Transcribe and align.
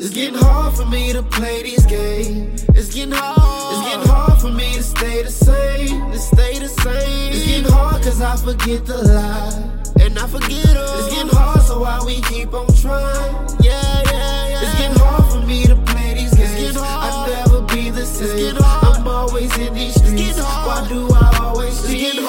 It's 0.00 0.10
getting 0.10 0.38
hard 0.38 0.76
for 0.76 0.86
me 0.86 1.12
to 1.12 1.24
play 1.24 1.64
these 1.64 1.84
games. 1.84 2.62
It's 2.68 2.94
getting 2.94 3.10
hard. 3.10 3.34
It's 3.34 3.88
getting 3.88 4.08
hard 4.08 4.40
for 4.40 4.52
me 4.52 4.74
to 4.74 4.82
stay 4.84 5.24
the 5.24 5.30
same. 5.30 6.12
To 6.12 6.18
stay 6.20 6.56
the 6.60 6.68
same. 6.68 7.32
It's 7.32 7.44
getting 7.44 7.72
hard 7.72 8.04
cause 8.04 8.20
I 8.22 8.36
forget 8.36 8.86
the 8.86 8.96
lie. 8.96 9.58
And 10.00 10.16
I 10.16 10.28
forget 10.28 10.66
her. 10.66 10.98
It's 11.00 11.12
getting 11.12 11.32
hard, 11.36 11.62
so 11.62 11.80
why 11.80 11.98
we 12.06 12.20
keep 12.30 12.54
on 12.54 12.68
trying? 12.76 13.34
Yeah, 13.58 13.82
yeah, 14.12 14.48
yeah. 14.48 14.62
It's 14.62 14.78
getting 14.78 14.98
hard 15.00 15.32
for 15.32 15.44
me 15.44 15.66
to 15.66 15.74
play 15.74 16.14
these 16.14 16.32
games. 16.32 16.76
I'll 16.76 17.26
never 17.26 17.62
be 17.74 17.90
the 17.90 18.06
same. 18.06 18.54
I'm 18.56 19.08
always 19.08 19.50
in 19.58 19.74
these 19.74 19.96
streets. 19.96 20.38
Why 20.38 20.86
do 20.88 21.08
I 21.10 21.38
always 21.42 21.74
cheat? 21.84 22.22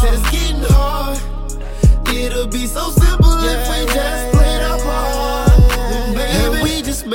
Said 0.00 0.12
it's 0.12 0.30
getting 0.30 0.62
hard. 0.62 1.16
It'll 2.14 2.48
be 2.48 2.66
so 2.66 2.90
simple 2.90 3.07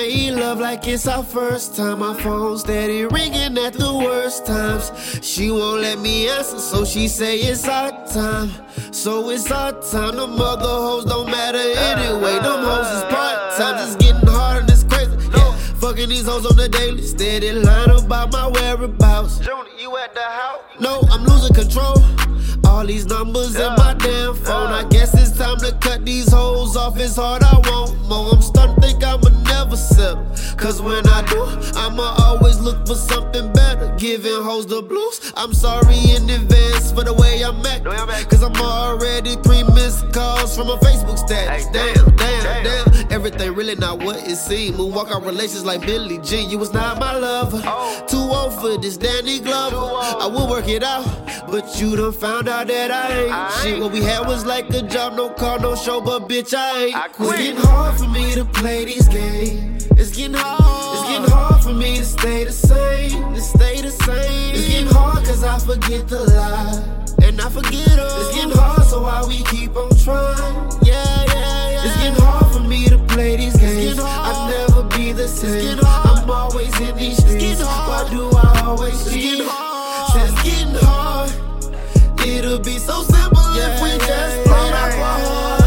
made 0.03 0.31
love 0.31 0.59
like 0.59 0.87
it's 0.87 1.07
our 1.07 1.23
first 1.23 1.77
time. 1.77 1.99
My 1.99 2.13
phone 2.21 2.57
steady 2.57 3.05
ringing 3.05 3.57
at 3.57 3.73
the 3.73 3.93
worst 3.93 4.45
times. 4.45 4.91
She 5.21 5.49
won't 5.49 5.81
let 5.81 5.99
me 5.99 6.27
answer, 6.27 6.59
so 6.59 6.83
she 6.83 7.07
say 7.07 7.37
it's 7.37 7.67
our 7.67 7.91
time. 8.07 8.49
So 8.91 9.29
it's 9.29 9.49
our 9.51 9.71
time. 9.71 10.17
The 10.17 10.27
mother 10.27 10.73
hoes 10.85 11.05
don't 11.05 11.29
matter 11.31 11.65
anyway. 11.91 12.35
Them 12.45 12.63
hoes 12.67 12.89
is 12.97 13.03
part 13.13 13.57
time. 13.57 13.75
Just 13.77 13.99
getting 13.99 14.27
harder, 14.27 14.61
and 14.61 14.69
it's 14.69 14.83
crazy. 14.83 15.15
Yeah. 15.35 15.55
Fucking 15.81 16.09
these 16.09 16.25
hoes 16.25 16.45
on 16.45 16.57
the 16.57 16.67
daily, 16.67 17.03
steady 17.03 17.51
line 17.51 17.89
about 17.89 18.31
my 18.31 18.47
whereabouts. 18.47 19.39
Junior, 19.39 19.71
you 19.79 19.95
at 19.97 20.13
the 20.13 20.21
house? 20.21 20.61
No, 20.81 21.01
I'm 21.11 21.23
losing 21.23 21.55
control. 21.55 21.97
All 22.65 22.85
these 22.85 23.05
numbers 23.05 23.55
in 23.55 23.71
my 23.75 23.93
damn 23.99 24.35
phone. 24.35 24.71
I 24.71 24.85
guess 24.89 25.13
it's 25.13 25.37
time 25.37 25.59
to 25.59 25.71
cut 25.79 26.03
these 26.05 26.31
hoes 26.31 26.75
off. 26.75 26.99
It's 26.99 27.15
hard, 27.15 27.43
I 27.43 27.57
want 27.69 27.97
more. 28.09 28.33
I'm 28.33 28.41
Cause 30.63 30.81
when 30.81 31.05
I 31.07 31.21
do, 31.23 31.43
I'ma 31.75 32.15
always 32.19 32.57
look 32.61 32.87
for 32.87 32.95
something 32.95 33.51
better. 33.51 33.93
Giving 33.97 34.41
hoes 34.41 34.65
the 34.65 34.81
blues. 34.81 35.33
I'm 35.35 35.53
sorry 35.53 35.97
in 36.15 36.29
advance 36.29 36.89
for 36.93 37.03
the 37.03 37.13
way 37.13 37.43
I'm 37.43 37.65
acting. 37.65 37.91
way 37.91 37.97
I'm 37.97 38.09
acting. 38.09 38.29
Cause 38.29 38.43
I'm 38.43 38.55
already 38.55 39.35
three 39.43 39.63
missed 39.75 40.13
calls 40.13 40.55
from 40.55 40.69
a 40.69 40.77
Facebook 40.77 41.19
status. 41.19 41.67
Damn, 41.73 42.15
damn, 42.15 42.63
damn. 42.63 43.02
Really 43.63 43.75
not 43.75 44.03
what 44.03 44.17
it 44.27 44.35
seemed. 44.35 44.75
Moonwalk 44.75 45.09
out 45.09 45.23
relations 45.25 45.63
like 45.63 45.79
Billie 45.85 46.17
Jean. 46.17 46.49
You 46.49 46.57
was 46.57 46.73
not 46.73 46.99
my 46.99 47.15
lover. 47.15 47.61
Oh. 47.63 48.05
Too 48.09 48.17
old 48.17 48.51
for 48.59 48.77
this 48.81 48.97
Danny 48.97 49.39
Glover. 49.39 49.77
I 49.77 50.27
will 50.27 50.49
work 50.49 50.67
it 50.67 50.83
out, 50.83 51.05
but 51.47 51.79
you 51.79 51.95
done 51.95 52.11
found 52.11 52.49
out 52.49 52.67
that 52.67 52.91
I 52.91 53.21
ain't. 53.21 53.31
I 53.31 53.61
Shit, 53.63 53.79
what 53.79 53.93
we 53.93 54.01
had 54.01 54.27
was 54.27 54.45
like 54.45 54.69
a 54.71 54.81
job, 54.81 55.13
no 55.13 55.29
car, 55.29 55.59
no 55.59 55.77
show, 55.77 56.01
but 56.01 56.27
bitch, 56.27 56.53
I 56.53 56.87
ain't. 56.87 56.95
I 56.97 57.05
It's 57.05 57.15
quit. 57.15 57.37
getting 57.37 57.55
hard 57.61 57.97
for 57.97 58.07
me 58.09 58.35
to 58.35 58.43
play 58.43 58.83
these 58.83 59.07
games. 59.07 59.87
It's 59.91 60.13
getting 60.13 60.33
hard. 60.33 60.97
It's 60.99 61.07
getting 61.09 61.31
hard 61.31 61.63
for 61.63 61.73
me 61.73 61.99
to 61.99 62.03
stay 62.05 62.43
the 62.43 62.51
same. 62.51 63.33
To 63.33 63.39
stay 63.39 63.81
the 63.81 63.91
same. 63.91 64.55
It's 64.55 64.67
getting 64.67 64.87
hard 64.87 65.23
cause 65.25 65.41
I 65.41 65.57
forget 65.59 66.09
the 66.09 66.19
lie. 66.19 67.25
And 67.25 67.39
I 67.39 67.47
forget 67.47 67.87
her. 67.87 68.09
It's 68.27 68.35
getting 68.35 68.51
hard, 68.57 68.83
so 68.87 69.03
why 69.03 69.23
we 69.25 69.41
keep 69.45 69.73
on 69.77 69.89
trying? 70.03 70.71
Yeah. 70.83 71.22
Same. 75.33 75.79
I'm 75.83 76.29
always 76.29 76.79
in 76.79 76.95
these 76.95 77.17
streets. 77.17 77.61
Why 77.61 78.07
do 78.09 78.29
I 78.31 78.61
always 78.65 79.11
cheat? 79.11 79.41
It's 79.41 80.43
getting 80.43 80.75
hard. 80.75 81.31
It'll 82.25 82.59
be 82.59 82.77
so 82.77 83.03
simple 83.03 83.41
if 83.55 83.81
we 83.81 83.89
just 84.05 84.45
play 84.47 84.71
our 84.71 84.91
part. 84.91 85.61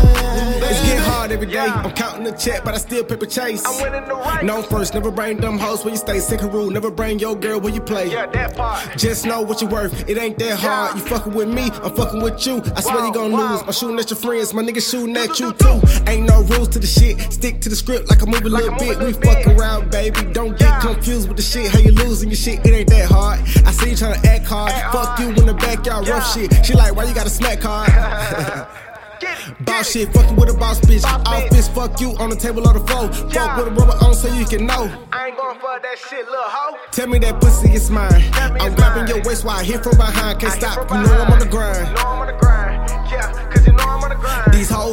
It's 0.62 0.82
getting 0.82 1.04
hard 1.04 1.32
every 1.32 1.46
day. 1.46 1.58
I'm 1.58 1.92
the 2.26 2.36
check, 2.36 2.64
but 2.64 2.74
I 2.74 2.78
still 2.78 3.04
paper 3.04 3.26
chase. 3.26 3.64
I'm 3.64 3.80
winning 3.82 4.08
the 4.08 4.14
race. 4.14 4.42
Known 4.42 4.62
first, 4.64 4.94
never 4.94 5.10
bring 5.10 5.36
them 5.38 5.58
hoes 5.58 5.84
where 5.84 5.92
you 5.92 5.98
stay. 5.98 6.18
Second 6.20 6.52
rule, 6.52 6.70
never 6.70 6.90
bring 6.90 7.18
your 7.18 7.36
girl 7.36 7.60
where 7.60 7.72
you 7.72 7.80
play. 7.80 8.10
Yeah, 8.10 8.26
that 8.26 8.56
part. 8.56 8.96
Just 8.96 9.26
know 9.26 9.40
what 9.42 9.60
you're 9.60 9.70
worth. 9.70 10.08
It 10.08 10.18
ain't 10.18 10.38
that 10.38 10.58
hard. 10.58 10.96
You 10.96 11.02
fucking 11.02 11.34
with 11.34 11.48
me, 11.48 11.70
I'm 11.82 11.94
fucking 11.94 12.22
with 12.22 12.44
you. 12.46 12.62
I 12.74 12.80
swear 12.80 12.96
Wow, 12.96 13.06
you 13.06 13.12
gon' 13.12 13.32
wow. 13.32 13.52
lose. 13.52 13.62
I'm 13.62 13.72
shooting 13.72 13.98
at 13.98 14.10
your 14.10 14.18
friends, 14.18 14.52
my 14.54 14.62
niggas 14.62 14.90
shooting 14.90 15.16
at 15.16 15.38
you 15.38 15.52
too. 15.52 15.80
Ain't 16.06 16.26
no 16.28 16.42
rules 16.42 16.68
to 16.68 16.78
the 16.78 16.86
shit. 16.86 17.20
Stick 17.32 17.60
to 17.60 17.68
the 17.68 17.76
script 17.76 18.08
like 18.10 18.22
I 18.22 18.26
move 18.26 18.42
a 18.44 18.48
little 18.48 18.76
bit. 18.78 18.98
We 18.98 19.12
fuck 19.12 19.46
around, 19.46 19.90
baby. 19.90 20.24
Don't 20.32 20.58
get 20.58 20.80
confused 20.80 21.28
with 21.28 21.36
the 21.36 21.42
shit. 21.42 21.70
How 21.70 21.78
you 21.78 21.92
losing 21.92 22.28
your 22.30 22.36
shit? 22.36 22.64
It 22.66 22.72
ain't 22.72 22.88
that 22.90 23.10
hard. 23.10 23.40
I 23.66 23.72
see 23.72 23.90
you 23.90 23.96
tryna 23.96 24.24
act 24.24 24.46
hard. 24.46 24.72
Fuck 24.92 25.18
you 25.20 25.28
in 25.28 25.46
the 25.46 25.54
backyard, 25.54 26.08
rough 26.08 26.32
shit. 26.34 26.64
She 26.64 26.74
like, 26.74 26.94
why 26.96 27.04
you 27.04 27.14
got 27.14 27.26
a 27.26 27.30
smack 27.30 27.60
card? 27.60 27.90
Boss 29.60 29.92
shit, 29.92 30.12
fucking 30.12 30.36
with 30.36 30.50
a 30.50 30.54
boss 30.54 30.80
bitch. 30.80 31.02
Bitch. 31.02 31.26
Office, 31.26 31.68
fuck 31.68 32.00
you 32.00 32.10
on 32.18 32.30
the 32.30 32.36
table 32.36 32.66
or 32.66 32.72
the 32.72 32.80
floor. 32.80 33.12
Fuck 33.12 33.56
with 33.58 33.68
a 33.68 33.70
rubber 33.70 34.04
on 34.04 34.14
so 34.14 34.32
you 34.34 34.44
can 34.46 34.66
know. 34.66 34.90
I 35.12 35.28
ain't 35.28 35.36
going 35.36 35.58
for 35.58 35.78
that 35.80 35.98
shit, 35.98 36.24
little 36.26 36.42
hoe. 36.44 36.76
Tell 36.90 37.06
me 37.06 37.18
that 37.20 37.40
pussy 37.40 37.72
is 37.72 37.90
mine. 37.90 38.22
I'm 38.34 38.74
grabbing 38.74 39.08
your 39.14 39.22
waist 39.24 39.44
while 39.44 39.58
I 39.58 39.64
hit 39.64 39.82
from 39.82 39.96
behind. 39.96 40.40
Can't 40.40 40.52
stop, 40.52 40.90
you 40.90 40.96
know 40.96 41.22
I'm 41.22 41.32
on 41.32 41.38
the 41.38 41.46
grind. 41.46 41.88
You 41.88 41.94
know 41.94 42.00
I'm 42.02 42.20
on 42.20 42.26
the 42.26 42.38
grind. 42.38 42.90
Yeah, 43.10 43.35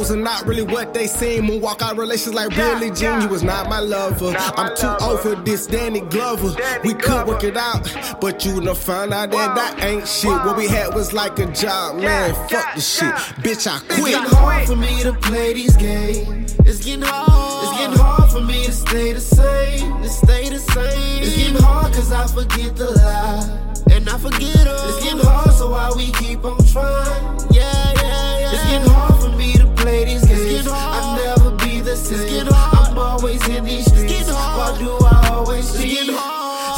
hoes 0.04 0.16
are 0.16 0.20
not 0.20 0.46
really 0.46 0.62
what 0.62 0.92
they 0.94 1.06
seem. 1.06 1.44
Moonwalk 1.46 1.82
out 1.82 1.96
relations 1.96 2.34
like 2.34 2.50
Yeah, 2.56 2.78
Billie 2.78 2.90
Jean. 2.90 3.02
yeah. 3.04 3.22
You 3.22 3.28
was 3.28 3.42
not 3.42 3.68
my 3.68 3.80
lover. 3.80 4.32
Not 4.32 4.58
I'm 4.58 4.76
too 4.76 4.86
lover. 4.86 5.04
old 5.04 5.20
for 5.20 5.34
this 5.36 5.66
Danny 5.66 6.00
Glover. 6.00 6.54
Danny 6.56 6.80
we 6.84 6.94
could 6.94 7.02
Glover. 7.04 7.32
work 7.32 7.44
it 7.44 7.56
out, 7.56 7.88
but 8.20 8.44
you 8.44 8.60
done 8.60 8.74
found 8.74 9.12
out 9.12 9.30
that 9.30 9.48
Wow. 9.48 9.54
that 9.54 9.82
ain't 9.84 10.06
shit. 10.08 10.30
Wow. 10.30 10.46
What 10.46 10.56
we 10.56 10.66
had 10.68 10.94
was 10.94 11.12
like 11.12 11.38
a 11.38 11.46
job, 11.46 11.96
man. 11.96 12.04
Yeah, 12.04 12.32
Fuck 12.32 12.50
yeah, 12.52 12.74
this 12.74 12.88
shit. 12.96 13.04
yeah. 13.08 13.18
Bitch, 13.44 13.66
I 13.66 13.76
It's 13.76 14.00
quit. 14.00 14.14
getting 14.14 14.30
hard 14.36 14.66
for 14.66 14.76
me 14.76 15.02
to 15.02 15.12
play 15.14 15.54
these 15.54 15.76
games. 15.76 16.54
It's 16.66 16.84
getting 16.84 17.02
hard. 17.02 17.64
It's 17.68 17.78
getting 17.78 17.98
hard 17.98 18.30
for 18.30 18.40
me 18.40 18.66
to 18.66 18.72
stay 18.72 19.12
the 19.12 19.20
same. 19.20 20.02
To 20.02 20.08
stay 20.08 20.48
the 20.48 20.58
same. 20.58 21.22
It's 21.22 21.36
getting 21.36 21.62
hard 21.62 21.92
cause 21.94 22.12
I 22.12 22.26
forget 22.26 22.76
the 22.76 22.90
lie. 22.90 23.60
And 23.90 24.08
I 24.08 24.18
forget 24.18 24.56
her. 24.66 24.88
It's 24.88 25.04
getting 25.04 25.20
hard, 25.20 25.52
so 25.54 25.70
why 25.70 25.90
we 25.96 26.10
keep 26.12 26.44
on 26.44 26.58
trying? 26.66 27.38
Yeah, 27.50 27.92
yeah, 28.02 28.38
yeah. 28.40 28.52
It's 28.54 28.64
getting 28.70 28.90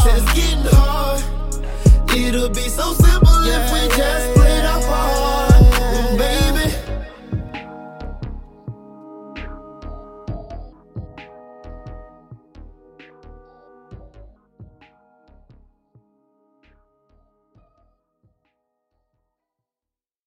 said 0.06 0.22
it's 0.22 0.32
getting 0.34 0.64
hard. 0.72 1.22
It'll 2.16 2.48
be 2.48 2.68
so 2.68 2.92
simple. 2.92 3.25